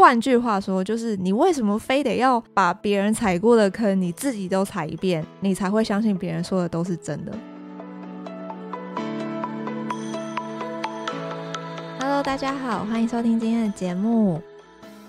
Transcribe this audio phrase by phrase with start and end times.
[0.00, 7.30] 换句话说，就是你为什么非得要把别人踩过的坑，你自己都踩一遍，你才会相信别人说的都是真的
[12.00, 14.40] ？Hello，大家好，欢迎收听今天的节目。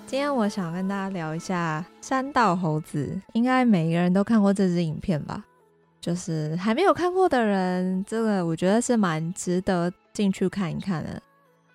[0.05, 5.46] 今天我想跟大家聊一下山道猴子，应该每一个人都看过这支影片吧？
[6.01, 11.21] 就是还没有看过的人，这个我觉得是蛮值得进去看一看的。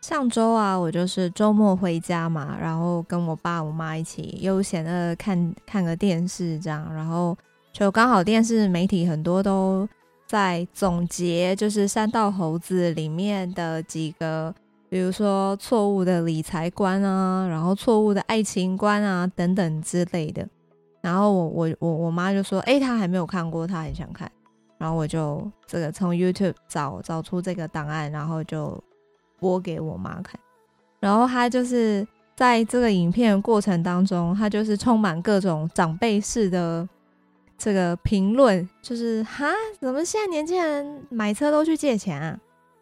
[0.06, 7.36] 上周啊，我就是周末回家嘛，然后跟我爸我妈一起悠闲的看看个电视这样，然后
[7.72, 9.88] 就刚好电视媒体很多都
[10.24, 14.54] 在总结，就是山道猴子里面的几个，
[14.88, 20.48] 比如说错误的理财观啊，然后错误的爱情观啊等等之类的。
[21.00, 24.30] 然后我我我我妈就说，诶，她还没有看过，她很想看。
[24.78, 28.80] 然后我就这个从 YouTube 找找出这个档案，然后就。
[29.46, 30.40] 播给我妈看，
[30.98, 36.86] 然后他就是在这个影片过程当中，他就是充满各种长辈式的
[37.56, 39.46] 这个评论，就是哈，
[39.80, 42.36] 怎么现在年轻人买车都去借钱啊？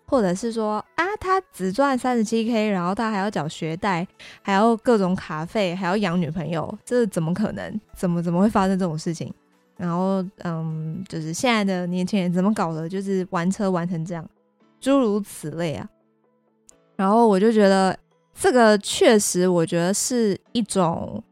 [0.06, 4.06] 或者是说啊，他只赚三十七 K，然后他还要缴学贷，
[4.40, 7.80] 还要各种卡费，还要养女朋友，这怎么可能？
[7.94, 9.30] 怎么怎么会发生这种事情？
[9.76, 12.88] 然后嗯，就是现在的年轻人怎么搞的？
[12.88, 14.24] 就是玩车玩成这样，
[14.80, 15.86] 诸如此类啊。
[16.96, 17.96] 然后我就觉得
[18.32, 21.22] 这个确实，我觉得是一种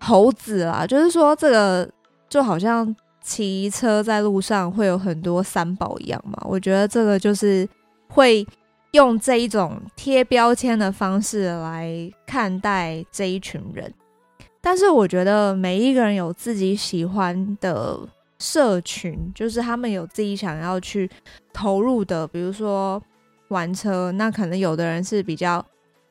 [0.00, 1.90] 猴子啦，就是说这个
[2.28, 6.38] 就好像骑车在路上会有很多三宝一样嘛。
[6.44, 7.68] 我觉得这个就是
[8.08, 8.46] 会
[8.92, 13.92] 用这一种贴标签的方式来看待这一群人。
[14.60, 17.98] 但是我觉得每一个人有自己喜欢的
[18.38, 21.10] 社群，就是他们有自己想要去
[21.52, 23.02] 投入的，比如说。
[23.48, 25.64] 玩车，那可能有的人是比较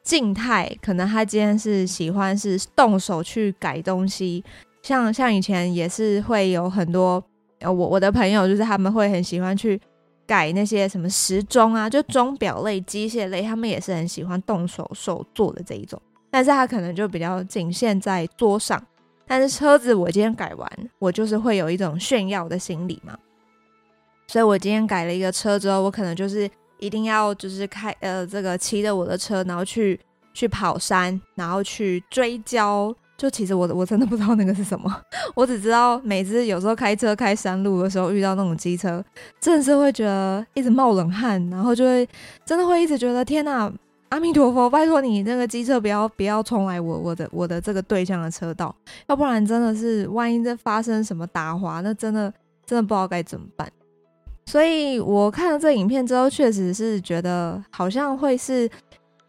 [0.04, 4.44] 静态，可能他今天是喜欢是动手去改东西，
[4.82, 7.24] 像像以前也是会有很多，
[7.60, 9.80] 呃，我我的朋友就是他们会很喜欢去
[10.26, 18.82] 改那些什么时钟啊，就钟表类、机械类，他们也是很喜欢动手手做的这一种，但是他可能就比较仅限在桌上，
[19.28, 23.18] 但是车子我今天改完，我就是会有一种炫耀的心理嘛，
[24.28, 26.50] 所以我今天改了一个车之后，我可能就是。
[26.80, 30.00] 一定要就是开呃这个骑着我的车，然后去
[30.34, 32.96] 去跑山，然后去追焦。
[33.18, 35.02] 就其实我我真的不知道那个是什么，
[35.34, 39.04] 我只知道每次有时候开车开山路的时候遇到那种机车，
[39.40, 42.08] 真的是会觉得一直冒冷汗，然后就会
[42.46, 43.74] 真的会一直觉得天哪，
[44.10, 48.76] 阿弥陀佛，拜托你那个机车不要不要冲来我我的我的这个对向的车道，
[49.08, 52.32] 要不然真的是万一这发生什么打滑，那真的
[52.68, 53.68] 真的不知道该怎么办。
[54.48, 58.68] 所以我看了这影片之后，确实是觉得好像会是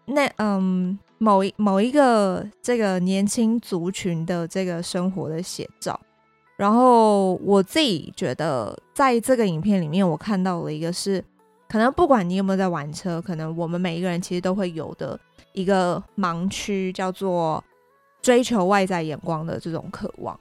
[0.06, 5.98] 那嗯某一某一个这个年轻族群的这个生活的写照。
[6.56, 11.22] 然后我自己觉得，在这个影片里面，我看到了一个是
[11.68, 15.18] 可能不管你有没有在玩车，可能我们每一个人其实都会有的
[15.52, 17.62] 一个盲区，叫做
[18.22, 20.38] 追求外在眼光的这种渴望。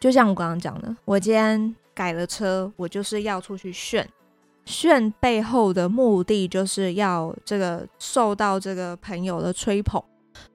[0.00, 1.76] 就像我刚刚讲的，我今天。
[1.98, 4.08] 改了车，我就是要出去炫，
[4.64, 10.00] 炫背后的目的就是要这个受到这个朋友的吹捧，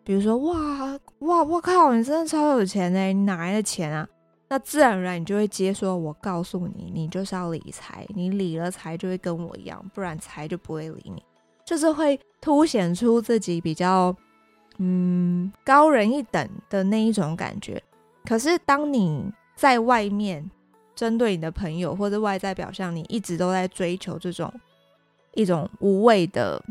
[0.06, 4.08] 比如说哇哇我靠，你真的超有钱哎，你哪来的钱啊？
[4.48, 11.22] 那自然而然你就会接说，我告诉你，你就是要理财，你理了财就会跟我一样，不然财就不会理你，
[11.66, 14.16] 就是会凸显出自己比较
[14.78, 17.84] 嗯高人一等的那一种感觉。
[18.24, 20.50] 可是当你在外面。
[20.96, 24.54] 针对你的朋友或者外在表象，你一直都在追求这种
[25.34, 26.62] 一种无谓的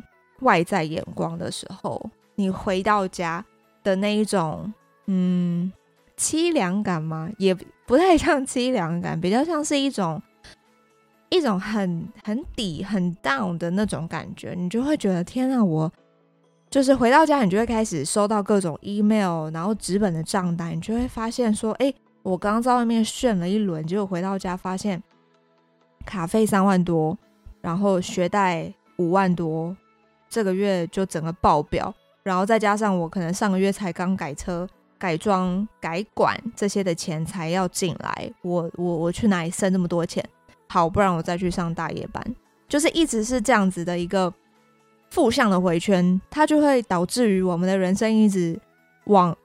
[0.41, 3.45] 外在眼光的时候，你回到家
[3.83, 4.73] 的那一种
[5.07, 5.73] 嗯
[6.17, 7.29] 凄凉感吗？
[7.39, 7.53] 也
[7.87, 10.23] 不太像凄凉感，比较像是一种
[11.31, 14.55] 一种很很底很 down 的那种感觉。
[14.57, 15.93] 你就会觉得天啊，我
[16.71, 21.93] 就是回到家，你就会开始收到各种 email，然后纸本的账单，你就会发现说，哎。
[22.23, 25.03] 我刚刚在外面炫了一轮，结果回到家发现
[26.07, 27.17] 卡费三万多，
[27.61, 29.77] 然后学贷五万多，
[30.29, 31.93] 这个月就整个爆表。
[32.23, 40.25] 然后再加上我可能上个月才刚改车、改装、改管这些的钱才要进来，我我我去哪里生那么多钱？
[40.69, 42.25] 好，不然我再去上大夜班，
[42.69, 44.33] 就是一直是这样子的一个
[45.11, 48.57] 负向的回圈，它就会导致于我们的人生一直
[49.07, 49.37] 往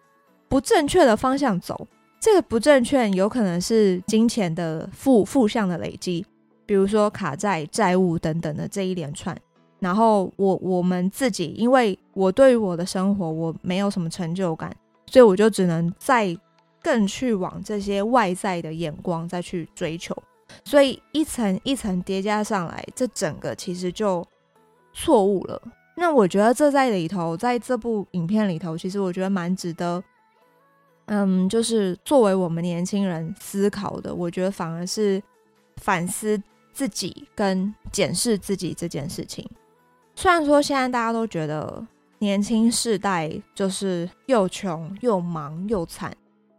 [0.47, 1.88] 不正确的方向走。
[2.19, 6.25] 这个不正确，有可能是金钱的负负向的累积，
[6.66, 9.38] 比如说卡债、债务等等的这一连串，
[9.80, 14.75] 然后我我们自己，因为我对于我的生活我没有什么成就感，
[15.06, 16.36] 所以我就只能再
[16.81, 20.16] 更去往这些外在的眼光再去追求，
[20.63, 24.25] 所以一层一层叠加上来，这整个其实就
[24.92, 25.62] 错误了。
[25.96, 30.04] 那我觉得这在里头，在这部影片里头，其实我觉得蛮值得，
[31.07, 34.13] 嗯，就是作为我们年轻人思考的。
[34.13, 35.21] 我觉得反而是
[35.81, 39.50] 反思自己跟检视自己这件事情。
[40.15, 41.86] 虽然说现在大家都觉得
[42.19, 46.12] 年轻世代就是又穷又忙又惨，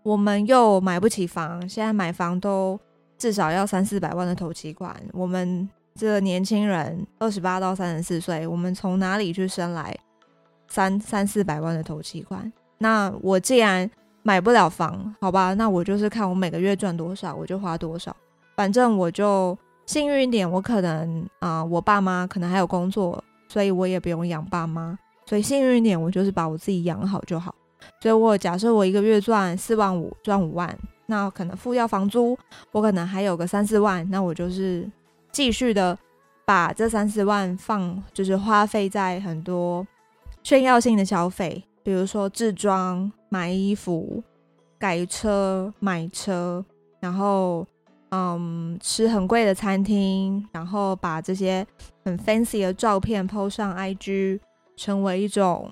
[0.02, 2.78] 我们又买不起房，现在买房都
[3.18, 4.96] 至少要三四百万的头期款。
[5.12, 9.94] 我们这个年轻人二十八到三十四岁，我们从哪里去生来
[10.68, 12.50] 三三四百万的头期款？
[12.78, 13.90] 那我既然
[14.28, 18.14] 买不了房，好吧，那我就是看我每个月赚多少，我就花多少。
[18.54, 23.24] 反正我就幸运一点，我可能啊、我爸妈可能还有工作。
[23.48, 27.54] 所以我也不用养爸妈，所以幸运一点，我就是把我自己养好就好。
[28.02, 32.36] 所以我假设我一个月赚四万五，赚五万，那可能付掉房租，
[32.72, 34.86] 我可能还有个三四万，那我就是
[35.32, 35.98] 继续的
[36.44, 39.86] 把这三四万放，就是花费在很多
[40.42, 44.22] 炫耀性的消费，比如说置装、买衣服、
[44.78, 46.64] 改车、买车，
[47.00, 47.66] 然后。
[48.10, 51.66] 嗯，吃很贵的餐厅，然后把这些
[52.06, 54.40] 很 fancy 的照片 po 上 IG，
[54.78, 55.70] 成为一种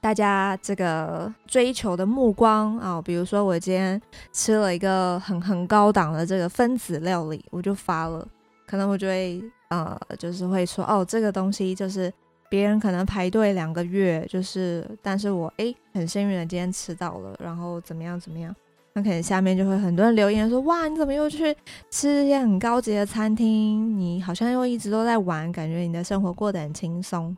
[0.00, 4.00] 大家这个追求的目光啊、比如说，我今天
[4.32, 8.24] 吃了一个很很高档的这个分子料理，我就发了，
[8.64, 12.12] 可能我就会呃，就是会说哦，这个东西就是
[12.48, 18.54] 别人可能排队两个月，就是但是我诶很幸运的今天吃到了，然后怎么样怎么样。
[18.96, 21.52] 那可能下面就会很多人留言说：“哇，你怎么又去
[21.90, 23.98] 吃一些很高级的餐厅？
[23.98, 27.36] 你好像又一直都在玩，感觉你的生活过得很轻松。”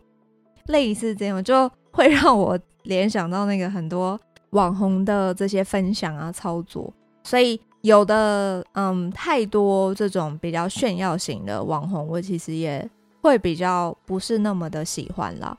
[0.69, 4.21] 类似这样，就会让我联想到那个很多
[4.51, 6.93] 网红的这些分享啊、操作。
[7.23, 12.87] 所以有的嗯，太多这种比较炫耀型的网红，我其实也
[13.27, 15.55] 会比较不是那么的喜欢啦。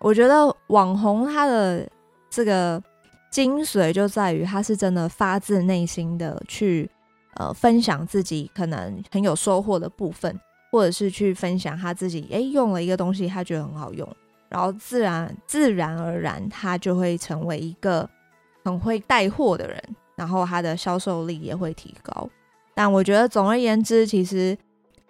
[0.00, 1.88] 我觉得网红他的
[2.28, 2.82] 这个。
[3.30, 6.88] 精髓就在于他是真的发自内心的去
[7.34, 10.38] 呃分享自己可能很有收获的部分，
[10.70, 14.08] 或者是去分享他自己诶、用了一个东西他觉得很好用，
[14.48, 18.08] 然后自然自然而然他就会成为一个
[18.64, 19.82] 很会带货的人，
[20.14, 22.30] 然后他的销售力也会提高。
[22.72, 24.56] 但我觉得总而言之，其实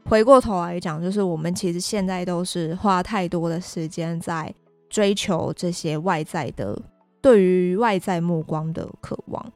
[0.07, 4.53] 回过头来讲，就是我们其实现在都是花太多的时间在
[4.89, 6.81] 追求这些外在的。
[7.23, 9.53] 对于外在目光的渴望，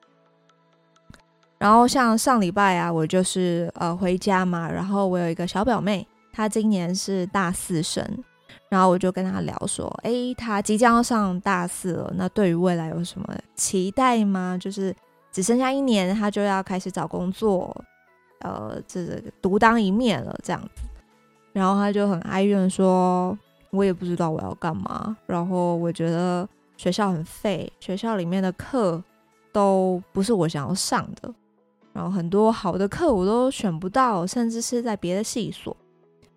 [1.58, 8.02] 然后像上礼拜啊，我就是呃回家嘛，然后我有一个小表妹，她今年是大四生，
[8.70, 14.56] 然后我就跟她聊说，诶，她即将要上大四了，那对于未来有什么期待吗？
[14.58, 14.96] 就是
[15.30, 17.84] 只剩下一年，她就要开始找工作，
[18.40, 20.82] 呃，这个独当一面了这样子，
[21.52, 23.36] 然后他就很哀怨说，
[23.70, 26.48] 我也不知道我要干嘛，然后我觉得。
[26.78, 29.02] 学校很废，学校里面的课
[29.50, 31.34] 都不是我想要上的，
[31.92, 35.76] 然后很多好的课我都选不到，甚至是在别的系所，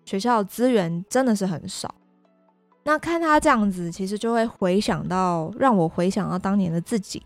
[0.04, 1.94] 学校资源真的是很少。
[2.82, 7.22] 那看他这样子，其实就会回想到，让我回想到当年的自己。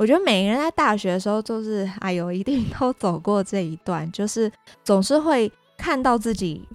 [0.00, 4.50] 我觉得每个人在大学的时候，就是哎呦，一定都走过这一段，就是
[4.82, 6.66] 总是会看到自己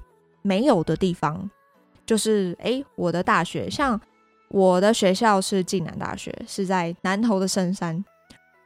[0.43, 1.49] 没有的地方，
[2.05, 3.99] 就是哎，我的大学像。
[4.49, 8.05] 我的学校是暨南大学，是在南投的深山。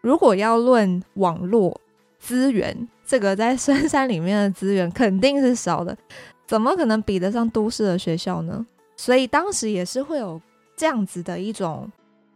[0.02, 1.80] 如果要论网络
[2.20, 5.98] 资源，这个在深山里面的资源肯定是少的，
[6.46, 8.64] 怎么可能比得上都市的学校呢？
[8.98, 10.40] 所以当时也是会有
[10.76, 11.90] 这样子的一种，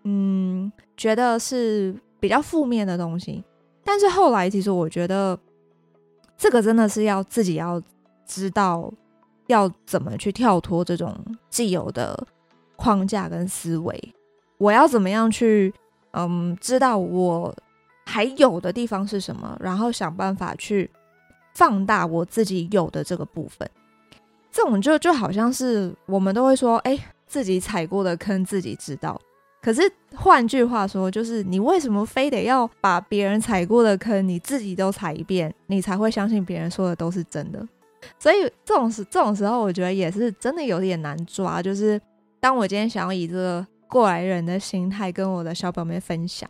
[0.03, 3.43] 嗯，觉得是比较负面的东西。
[3.83, 5.37] 但是后来，其实我觉得
[6.37, 7.81] 这个真的是要自己要
[8.25, 8.89] 知道
[9.47, 11.13] 要怎么去跳脱这种
[11.49, 12.25] 既有的。
[12.75, 14.13] 框架跟思维，
[14.57, 15.73] 我要怎么样去
[16.11, 17.55] 嗯，知道我
[18.05, 20.89] 还有的地方是什么，然后想办法去
[21.53, 23.69] 放大我自己有的这个部分。
[24.51, 29.21] 这种就就好像是我们都会说，哎，自己踩过的坑自己知道。
[29.63, 29.81] 可是
[30.13, 37.65] 换句话说，就是你为什么非得要把别人踩过的坑你自己都踩一遍，你才会相信别人说的都是真的？
[38.19, 41.99] 所以这种时这种时候，我觉得也是真的有点难抓，就是。
[42.39, 46.49] 当我今天想要以这个过来人的心态跟我的小表妹分享，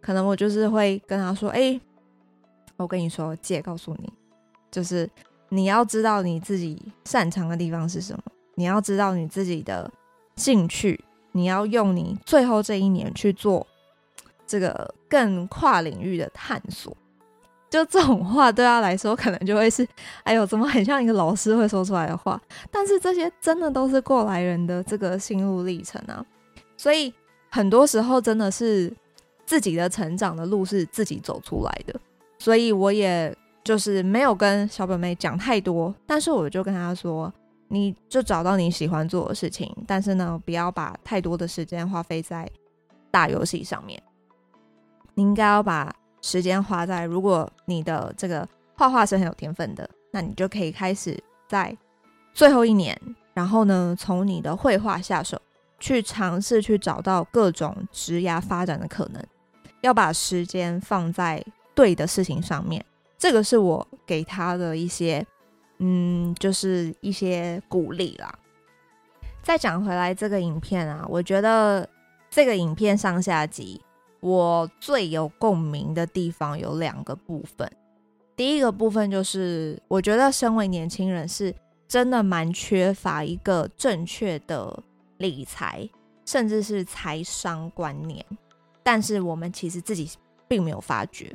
[0.00, 1.80] 可能我就是会跟她说：“哎，
[2.76, 4.08] 我跟你说，姐告诉你，
[4.70, 5.10] 就是
[5.48, 8.22] 你要知道你自己擅长的地方是什么，
[8.54, 9.90] 你要知道你自己的
[10.36, 13.66] 兴趣，你要用你最后这一年去做
[14.46, 16.96] 这个更跨领域的探索。
[17.70, 19.88] 就这种话对他来说，可能就会是，
[20.24, 22.38] 哎呦，怎么很像一个老师会说出来的话？
[22.70, 26.22] 但是这些真的都是过来人的这个心路历程啊，
[26.76, 27.10] 所以
[27.50, 28.92] 很多时候真的是
[29.46, 31.98] 自己的成长的路是自己走出来的。
[32.38, 33.34] 所以我也
[33.64, 37.32] 就是没有跟小本妹讲太多，但是我就跟她说，
[37.72, 42.46] 你就找到你喜欢做的事情，但是呢，不要把太多的时间花费在
[43.10, 44.00] 打游戏上面，
[45.14, 45.92] 你应该要把。
[46.24, 51.76] 时间花在，如果你的这个画画是很有天分的，那你就可以开始在
[52.32, 52.96] 最后一年，
[53.34, 55.36] 然后呢，从你的绘画下手，
[55.80, 59.20] 去尝试去找到各种职涯发展的可能。
[59.80, 62.86] 要把时间放在对的事情上面，
[63.18, 65.26] 这个是我给他的一些，
[65.84, 68.32] 嗯，就是一些鼓励啦。
[69.42, 71.88] 再讲回来这个影片啊，我觉得
[72.30, 73.80] 这个影片上下集。
[74.20, 77.68] 我最有共鸣的地方有两个部分，
[78.36, 81.52] 第一个部分就是我觉得身为年轻人是
[81.88, 84.80] 真的蛮缺乏一个正确的
[85.16, 85.90] 理财，
[86.24, 88.24] 甚至是财商观念，
[88.84, 90.08] 但是我们其实自己
[90.46, 91.34] 并没有发觉，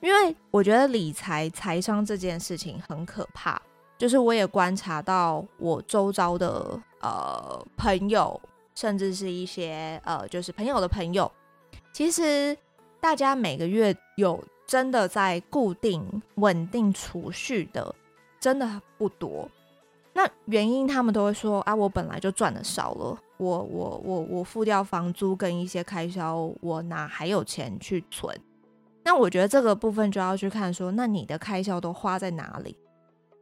[0.00, 3.60] 因为我觉得理财财商这件事情很可怕，
[4.02, 8.40] 就是我也观察到我周遭的呃朋友，
[8.74, 11.30] 甚至是一些呃就是朋友的朋友。
[11.92, 12.56] 其实
[13.00, 16.04] 大家每个月有真的在固定
[16.34, 17.94] 稳定储蓄的，
[18.40, 19.48] 真的不多。
[20.14, 28.36] 那原因他们都会说啊，我本来就赚的少了，我我我我付掉房租跟一些开销，我哪还有钱去存？
[29.04, 32.76] 那我觉得这个部分就要去看说，那你的开销都花在哪里？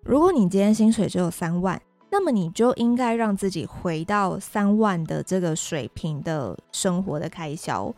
[0.03, 1.81] 如果你今天薪水只有三万，
[2.11, 7.95] 那么你就应该让自己回到三万的这个水平的生活的开销。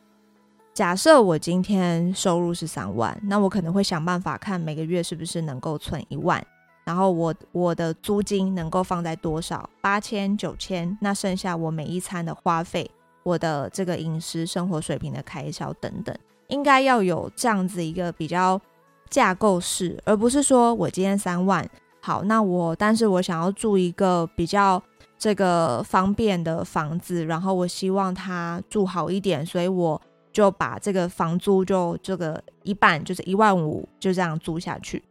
[0.75, 6.44] 假设我今天收入是三万，那我可能会想办法看每个月是不是能够存一万，
[6.85, 12.90] 然后我我的租金能够放在多少，八千九千，那剩下我每一餐的花费，
[13.23, 16.14] 我的这个饮食生活水平的开销等等，
[16.49, 18.61] 应该要有这样子一个比较
[19.09, 21.68] 架构式，而不是说我今天三万，
[22.02, 24.82] 好，那我但是我想要住一个比较
[25.16, 29.99] 这个方便的房子，然后我希望他住好一点，所以我。
[30.32, 35.04] 就把这个房租就这个一半，就是一万五，就这样租下去。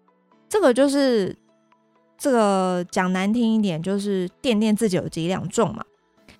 [0.50, 1.38] 这个就是
[2.18, 5.86] 这个讲难听一点，就是掂掂自己有几两重嘛。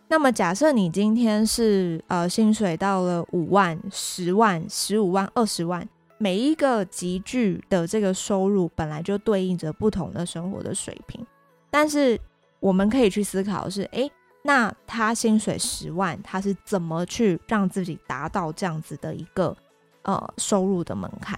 [0.08, 5.88] 那么假设你今天是呃薪水到了五万、十万、十五万、二十万，
[6.22, 11.26] 每一个集聚的这个收入本来就对应着不同的生活的水平，
[11.72, 12.20] 但是
[12.60, 14.12] 我们可以去思考的是，诶。
[14.44, 19.56] 那他薪水十万，他是怎么去让自己达到这样子的一个
[20.04, 21.36] 呃收入的门槛？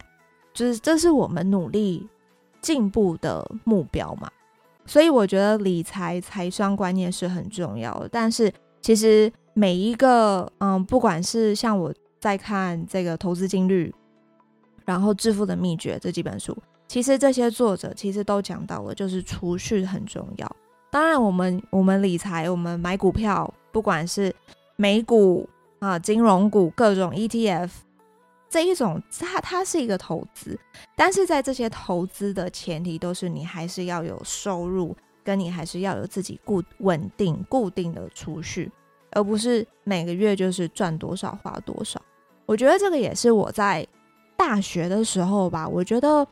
[0.54, 2.06] 就是这是我们努力
[2.62, 4.30] 进步的目标嘛。
[4.86, 8.10] 所以我觉得理财财商观念是很重要的。
[8.10, 13.94] 但是其实每一个嗯，不管是像我在看这个投资金率，
[14.86, 20.56] 然后致富的秘诀这几本书，其实这些作者其实都讲到了，就是储蓄很重要。
[20.92, 24.34] 当然，我们我们理财，我们买股票，不管是
[24.76, 25.50] 美股
[25.80, 27.70] 啊、金融股、各种 ETF，
[28.48, 30.60] 这一种它它是一个投资，
[30.96, 38.72] 但是在这些投资的前提都是你还是要有收入，跟你还是要有自己固稳定固定的储蓄，
[39.14, 42.00] 而不是每个月就是赚多少花多少。
[42.46, 43.88] 我觉得这个也是我在
[44.46, 46.28] 大学的时候吧，我觉得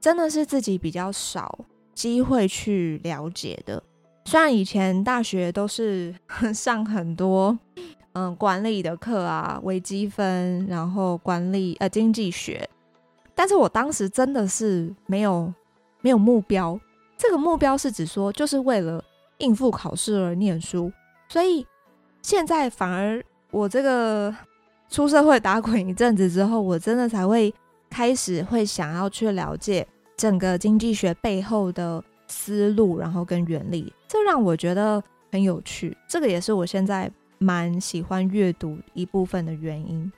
[0.00, 1.58] 真的是自己比较少
[1.94, 3.82] 机会去了解的。
[4.24, 6.14] 虽然以前大学都是
[6.54, 7.56] 上很多
[8.14, 12.66] 嗯管理的课啊，微积分，然后管理呃经济学，
[13.34, 15.52] 但是我当时真的是没有
[16.00, 16.80] 没有目标。
[17.18, 19.04] 这个目标是指说就是为了
[19.36, 20.90] 应付考试而念书，
[21.28, 21.66] 所以
[22.22, 24.34] 现在反而我这个
[24.90, 27.54] 出社会打滚一阵子之后，我真的才会
[27.88, 33.92] 开始会想要去了解整个经济学背后的思路，然后跟原理。
[34.08, 40.10] 这让我觉得很有趣，这个也是我现在蛮喜欢阅读一部分的原因。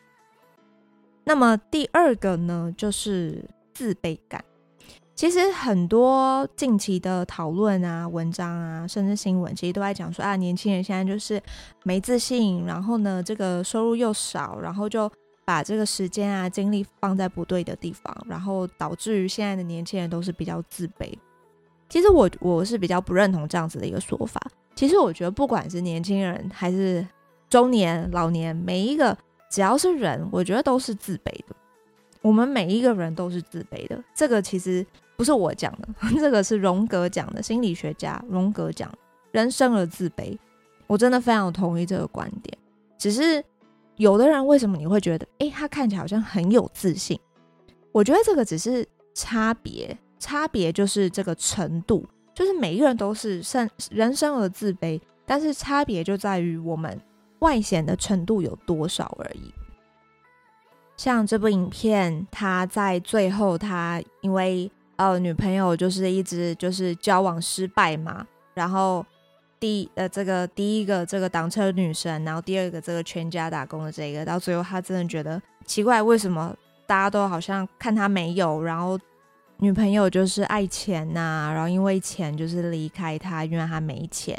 [1.25, 4.43] 那么第二个呢，就是自卑感。
[5.15, 11.41] 其实很多近期的讨论啊、文章啊，甚至新闻，其实都在讲说啊，年轻人现在就是
[11.85, 15.11] 没自信，然后呢，这个收入又少，然后就
[15.45, 21.13] 把这个时间啊、精力放在不对的地方，然后导致于现在的年轻人都是比较自卑。
[21.89, 24.41] 其实我我是比较不认同这样子的一个说法，
[24.75, 27.07] 其实我觉得，不管是年轻人还是
[27.51, 29.17] 中年、老年，每一个
[29.51, 31.55] 只要是人，我觉得都是自卑的。
[32.23, 34.03] 我们每一个人都是自卑的。
[34.15, 34.87] 这个其实
[35.17, 35.89] 不是我讲的，
[36.19, 38.91] 这个是荣格讲的，心理学家荣格讲，
[39.33, 40.39] 人生而自卑。
[40.87, 42.57] 我真的非常同意这个观点。
[42.97, 43.45] 只是
[43.97, 47.19] 有的人为什么你会觉得，诶，他看起来好像很有自信？
[47.91, 52.07] 我觉得这个只是差别，差别就是这个程度。
[52.35, 56.99] 就是每一个人都是生人生而自卑，但是差别就在于我们
[57.41, 59.53] 外显的程度有多少而已。
[60.97, 69.05] 像这部影片，他在最后，他因为呃女朋友就是一直就是交往失败嘛，然后
[69.59, 76.55] 第呃这个第一个这个挡车女神，然后第二个这个全家打工的这个，到最后他真的觉得奇怪，为什么
[76.87, 78.99] 大家都好像看他没有，然后。
[79.59, 84.37] 女朋友就是爱钱呐、然后因为钱就是离开他，因为他没钱。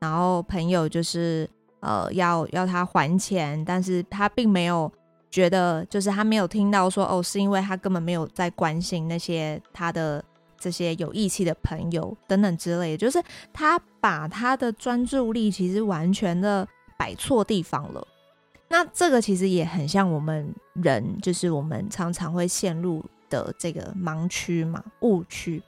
[0.00, 1.48] 然后朋友就是
[1.78, 4.90] 呃要要他还钱，但是他并没有
[5.36, 10.24] 觉得，就是他没有听到说哦，是因为他根本没有在关心那些他的
[10.58, 16.66] 这些有义气的朋友等等之类的，就是他把他的专注力其实完全的
[16.96, 18.06] 摆错地方了。
[18.68, 23.04] 那这个其实也很像我们人，就是我们常常会陷入。
[23.28, 25.60] 的这个盲区嘛，误区，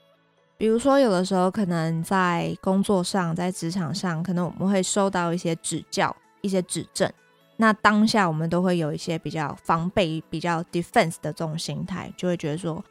[0.57, 7.13] 比如说有的时候可能在工作上，在职场上，可能我们会收到一些指教、一些指正，
[7.61, 12.83] 那当下我们都会有一些比较防备、比较 defense 的这种心态，就会觉得说，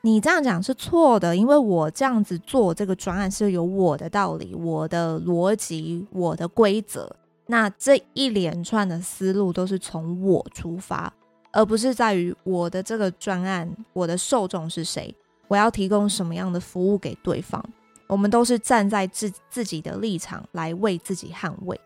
[0.00, 7.14] 你这样讲是错的，因为我这样子做这个专案是有我的道理、我的逻辑、我的规则，
[7.46, 11.12] 那这一连串的思路都是从我出发。
[11.52, 15.12] 而不是在于我的这个专案，我的受众是谁，
[15.48, 17.60] 我要提供什么样的服务给对方。
[18.06, 21.80] 我们都是站在自自己的立场来为自己捍卫。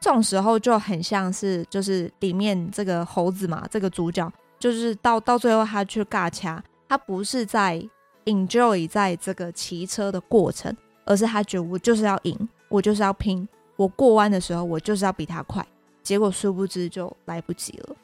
[0.00, 7.80] 这种时候就很像是，就是里面这个猴子嘛，这个主角就是到到最后他去尬掐，他不是在
[8.24, 13.46] enjoy 在这个骑车的过程，而是他觉得我就是要赢，我就是要拼，
[13.76, 15.64] 我过弯的时候我就是要比他快，
[16.02, 17.96] 结果殊不知就来不及了，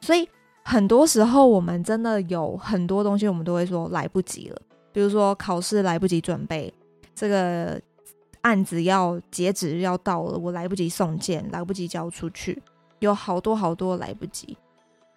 [0.00, 0.28] 所以。
[0.64, 4.62] 很多时候，我们真的有很多东西，我们都会说来不及了。
[4.92, 6.72] 比如说考试来不及准备，
[7.16, 7.80] 这个
[8.42, 12.62] 案子要截止要到了，我来不及送件，来不及交出去，
[13.00, 14.56] 有好多好多来不及。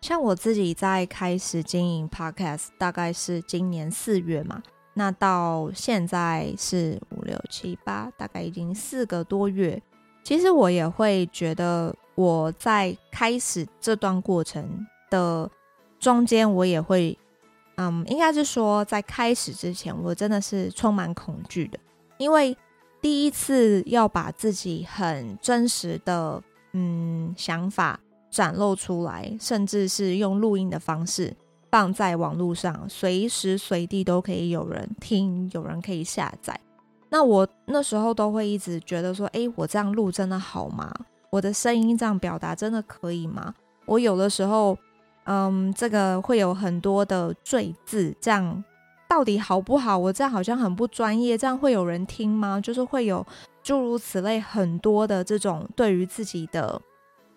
[0.01, 9.81] 像我自己在开始经营 Podcast，大概是今年四月嘛，那到现在是五六七八，大概已经四个多月。
[10.23, 14.87] 其实我也会觉得我在开始这段过程。
[15.11, 15.49] 的
[15.99, 17.15] 中间，我也会，
[17.75, 21.79] 嗯，应该是说，在开始之前，我真的是充满恐惧的，
[22.17, 22.57] 因为
[23.05, 26.41] 第一次要把自己很真实的，
[26.73, 27.99] 嗯，想法
[28.31, 31.31] 展露出来，甚至是用录音的方式
[31.69, 36.59] 放在网络上，随时随地都可以有人听，有人可以下载。
[37.09, 40.91] 那我那时候都会一直觉得说，诶，我这样录真的好吗？
[41.29, 43.53] 我的声音这样表达真的可以吗？
[43.85, 44.75] 我有的时候。
[45.27, 48.63] 嗯，这个会有很多的赘字，这样
[49.15, 49.97] 到底好不好？
[49.97, 52.59] 我这样好像很不专业，这样会有人听吗？
[52.59, 53.25] 就是会有
[53.63, 56.81] 诸如此类很多的这种对于自己的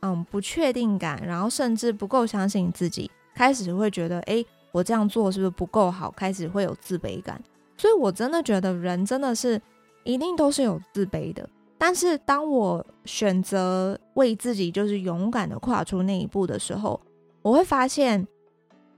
[0.01, 6.11] 嗯不确定感，然后甚至不够相信自己，开始会觉得，诶，我这样做是不是不够好？
[6.11, 7.41] 开始会有自卑感。
[7.77, 9.63] 所以我真的觉得人真的是
[10.03, 17.01] 一定都是有自卑的，但是当我选择为自己就是勇敢的跨出那一步的时候。
[17.41, 18.27] 我会发现，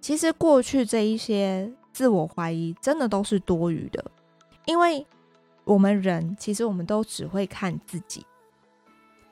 [0.00, 4.04] 其实过去这一些自我怀疑真的都是多余的，
[4.66, 5.06] 因为
[5.64, 8.24] 我们人其实我们都只会看自己，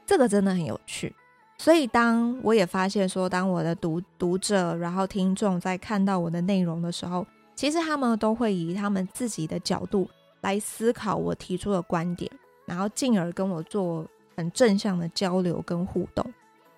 [0.07, 1.14] 这个真的很有趣。
[1.57, 10.09] 所以当我也发现说，当我的读读者然后听众在看到我的内容的时候，其实他们都会以他们自己的角度
[10.42, 12.31] 来思考我提出的观点，
[12.64, 16.25] 然后进而跟我做很正向的交流跟互动。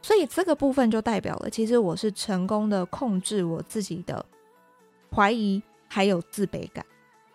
[0.00, 4.24] 所以这个部分就代表了，其实我是成功的控制我自己的
[5.14, 6.86] 怀疑，还有自卑感，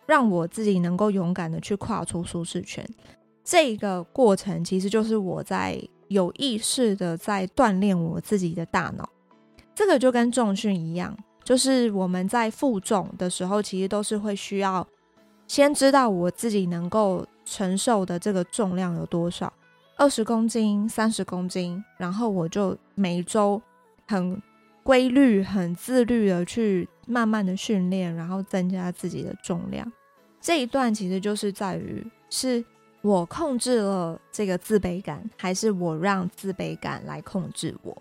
[0.08, 2.88] 让我自己能够勇敢的去跨出舒适圈。
[3.44, 9.08] 这个过程其实就是我在有意识的在锻炼我自己的大脑。
[9.76, 14.88] 这个就跟重训一样，就是我们在负重的时候，其实都是会需要
[15.48, 19.52] 先知道我自己能够承受的这个重量有多少。
[19.98, 23.62] 二十公斤、三十公斤，然后我就每周
[24.08, 24.42] 很
[24.86, 29.92] 规律、很自律的去慢慢的训练，然后增加自己的重量。
[30.40, 32.64] 这一段其实就是在于，是
[33.02, 38.00] 我控制了这个自卑感，还是我让自卑感来控制我？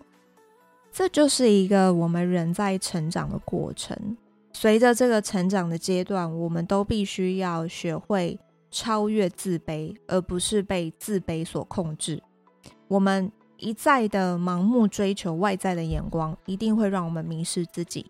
[0.91, 4.15] 这就是一个我们人在成长的过程。
[4.53, 12.21] 随着这个成长的阶段，我们都必须要学会超越自卑，而不是被自卑所控制。
[12.87, 18.05] 我们一再的盲目追求外在的眼光，一定会让我们迷失自己。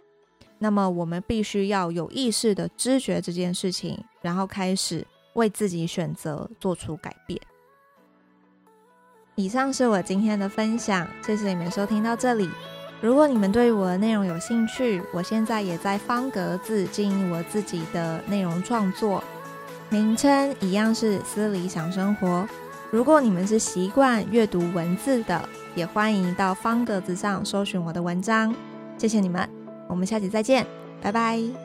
[0.57, 7.39] 那么，我们必须要有意识的知觉这件事情，然后开始为自己选择做出改变。
[9.35, 12.49] 以上是我今天的分享，谢谢你们收听到这里。
[13.01, 19.21] 如果你们对我的内容有兴趣，我现在也在方格子经营我自己的内容创作，
[19.89, 22.47] 名称一样是思理想生活。
[22.95, 28.55] 如果你们是习惯阅读文字的，也欢迎到方格子上搜寻我的文章。
[28.97, 29.49] 谢谢你们，
[29.89, 30.65] 我们下期再见，
[31.01, 31.64] 拜拜。